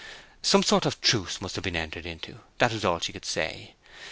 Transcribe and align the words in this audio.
Some 0.41 0.63
sort 0.63 0.87
of 0.87 0.99
truce 0.99 1.41
must 1.43 1.53
have 1.53 1.63
been 1.63 1.75
entered 1.75 2.07
into, 2.07 2.39
that 2.57 2.73
was 2.73 2.83
all 2.83 2.99
she 2.99 3.13
could 3.13 3.23
say. 3.23 3.75